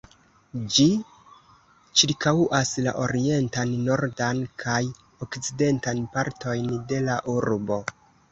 [0.75, 0.85] Ĝi
[2.01, 4.79] ĉirkaŭas la orientan, nordan, kaj
[5.27, 7.79] okcidentan partojn de la urbo.